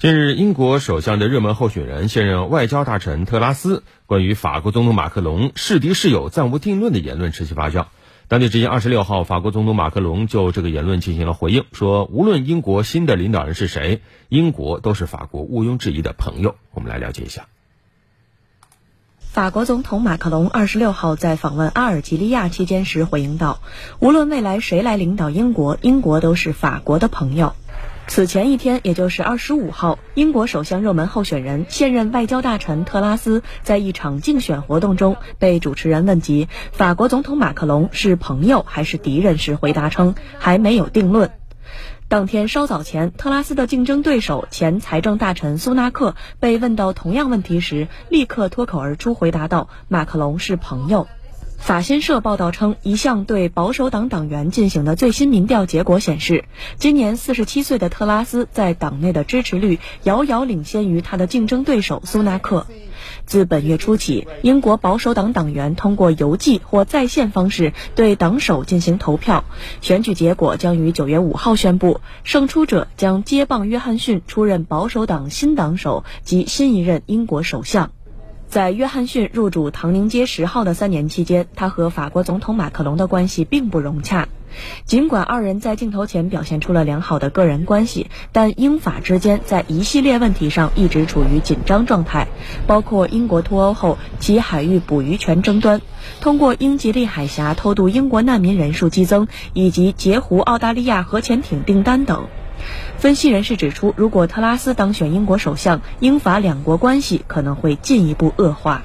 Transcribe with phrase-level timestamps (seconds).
[0.00, 7.86] 近日，英国首相的热门候选人、现任外交大臣特拉斯关于法国总统马克龙是敌是友暂无定论的言论持续发酵。
[8.28, 16.54] 当地时间二十六号，法国总统马克龙就这个言论进行了回应，说无论英国新的领导人是谁，英国都是法国毋庸置疑的朋友。
[16.70, 17.48] 我们来了解一下。
[19.18, 23.58] 法国总统马克龙二十六号在访问阿尔及利亚期间时回应道
[23.98, 27.54] ：“无论未来谁来领导英国，英国都是法国的朋友。”
[28.08, 41.30] 此前一天，也就是二十五号，英国首相热门候选人、现任外交大臣特拉斯在一场竞选活动中被主持人问及法国总统马克龙是朋友还是敌人时，回答称还没有定论。
[42.08, 51.06] 当天稍早前，特拉斯的竞争对手前财政大臣苏纳克被问到同样问题时，立刻脱口而出回答道：“马克龙是朋友。”
[51.58, 56.46] 法新社报道称，一项对保守党党员进行的最新民调结果显示，
[56.78, 62.66] 今年四十七岁的特拉斯在党内的支持率遥遥领先于他的竞争对手苏纳克。
[63.26, 69.44] 自本月初起，英国保守党党员通过邮寄或在线方式对党首进行投票，
[69.82, 77.90] 选举结果将于九月五号宣布，胜出者将接棒约翰逊出任保守党新党首及新一任英国首相。
[78.48, 84.26] 在约翰逊入主唐宁街十号的三年期间，他和法国总统马克龙的关系并不融洽。
[84.86, 92.26] 尽管二人在镜头前表现出了良好的个人关系，但英法之间在一系列问题上一直处于紧张状态，
[92.66, 95.82] 包括英国脱欧后其海域捕鱼权争端、
[96.22, 102.26] 通过英吉利海峡偷渡英国难民人数激增，以及截胡澳大利亚核潜艇订单等。
[102.98, 108.82] 分析人士指出，如果特拉斯当选英国首相，英法两国关系可能会进一步恶化。